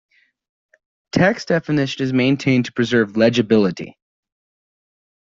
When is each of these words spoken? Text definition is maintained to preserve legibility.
Text 1.11 1.49
definition 1.49 2.03
is 2.03 2.11
maintained 2.11 2.65
to 2.65 2.73
preserve 2.73 3.17
legibility. 3.17 3.99